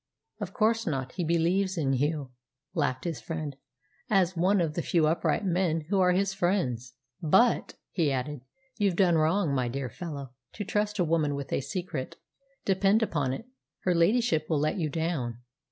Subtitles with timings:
[0.39, 1.11] "Of course not.
[1.11, 2.31] He believes in you,"
[2.73, 3.55] laughed his friend,
[4.09, 6.95] "as one of the few upright men who are his friends!
[7.21, 8.41] But," he added,
[8.79, 12.15] "you've done wrong, my dear fellow, to trust a woman with a secret.
[12.65, 13.45] Depend upon it,
[13.81, 15.37] her ladyship will let you down."